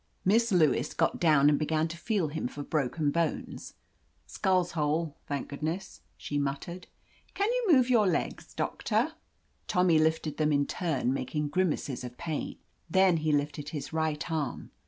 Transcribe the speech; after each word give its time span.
Miss 0.25 0.51
Lewis 0.51 0.95
got 0.95 1.19
down 1.19 1.47
and 1.47 1.59
began 1.59 1.87
to 1.89 1.95
feel 1.95 2.29
him 2.29 2.47
for 2.47 2.63
broken 2.63 3.11
bones. 3.11 3.75
"Skull's 4.25 4.71
whole, 4.71 5.15
thank 5.27 5.47
goodness!" 5.49 6.01
she 6.17 6.39
mut 6.39 6.61
tered. 6.67 6.85
"Can 7.35 7.47
you 7.51 7.67
move 7.73 7.87
your 7.87 8.07
legs. 8.07 8.51
Doctor?" 8.55 9.11
69 9.11 9.11
THE 9.11 9.11
AMAZING 9.11 9.47
ADVENTURES 9.47 9.63
Tommy 9.67 9.99
lifted 9.99 10.37
them 10.37 10.51
in 10.51 10.65
turn, 10.65 11.13
making 11.13 11.47
gri 11.49 11.65
maces 11.65 12.03
of 12.03 12.17
pain. 12.17 12.57
Then 12.89 13.17
he 13.17 13.31
lifted 13.31 13.69
his 13.69 13.93
right 13.93 14.31
arm. 14.31 14.71